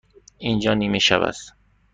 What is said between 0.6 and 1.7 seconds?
نیمه شب است.